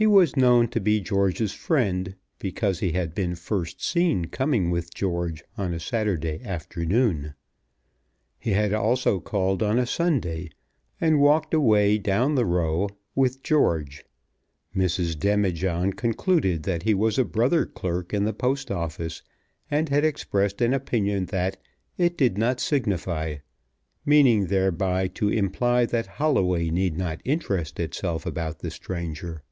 He 0.00 0.06
was 0.06 0.36
known 0.36 0.68
to 0.68 0.80
be 0.80 1.00
George's 1.00 1.50
friend, 1.54 2.14
because 2.38 2.78
he 2.78 2.92
had 2.92 3.16
been 3.16 3.34
first 3.34 3.82
seen 3.82 4.26
coming 4.26 4.70
with 4.70 4.94
George 4.94 5.42
on 5.56 5.74
a 5.74 5.80
Saturday 5.80 6.40
afternoon. 6.44 7.34
He 8.38 8.52
had 8.52 8.72
also 8.72 9.18
called 9.18 9.60
on 9.60 9.76
a 9.76 9.86
Sunday 9.86 10.50
and 11.00 11.20
walked 11.20 11.52
away, 11.52 11.98
down 11.98 12.36
the 12.36 12.46
Row, 12.46 12.88
with 13.16 13.42
George. 13.42 14.04
Mrs. 14.72 15.18
Demijohn 15.18 15.94
concluded 15.94 16.62
that 16.62 16.84
he 16.84 16.94
was 16.94 17.18
a 17.18 17.24
brother 17.24 17.66
clerk 17.66 18.14
in 18.14 18.22
the 18.22 18.32
Post 18.32 18.70
Office, 18.70 19.22
and 19.68 19.88
had 19.88 20.04
expressed 20.04 20.60
an 20.60 20.72
opinion 20.74 21.26
that 21.26 21.56
"it 21.96 22.16
did 22.16 22.38
not 22.38 22.60
signify," 22.60 23.38
meaning 24.06 24.46
thereby 24.46 25.08
to 25.08 25.28
imply 25.28 25.84
that 25.86 26.06
Holloway 26.22 26.70
need 26.70 26.96
not 26.96 27.20
interest 27.24 27.80
itself 27.80 28.24
about 28.24 28.60
the 28.60 28.70
stranger. 28.70 29.42